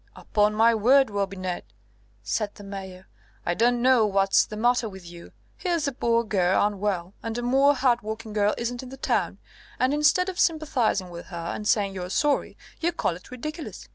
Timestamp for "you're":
11.93-12.09